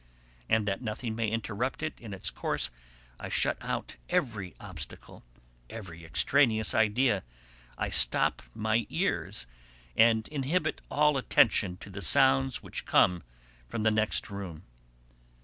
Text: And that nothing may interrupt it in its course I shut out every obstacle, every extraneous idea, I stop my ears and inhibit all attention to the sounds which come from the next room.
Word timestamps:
And 0.49 0.67
that 0.67 0.81
nothing 0.81 1.15
may 1.15 1.27
interrupt 1.27 1.83
it 1.83 1.93
in 1.99 2.11
its 2.11 2.31
course 2.31 2.71
I 3.19 3.29
shut 3.29 3.59
out 3.61 3.97
every 4.09 4.55
obstacle, 4.59 5.23
every 5.69 6.03
extraneous 6.03 6.73
idea, 6.73 7.23
I 7.77 7.91
stop 7.91 8.41
my 8.55 8.87
ears 8.89 9.45
and 9.95 10.27
inhibit 10.29 10.81
all 10.89 11.17
attention 11.17 11.77
to 11.81 11.91
the 11.91 12.01
sounds 12.01 12.63
which 12.63 12.85
come 12.85 13.21
from 13.69 13.83
the 13.83 13.91
next 13.91 14.31
room. 14.31 14.63